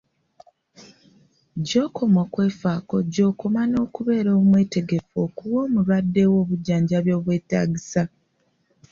Gy'okoma 1.67 2.19
okwefaako 2.25 2.95
gy'okoma 3.13 3.61
n'okubeera 3.67 4.29
omwetegefu 4.41 5.13
okuwa 5.25 5.57
omulwadde 5.65 6.21
wo 6.31 6.37
obujjanjabi 6.43 7.11
obwetaagisa 7.19 8.01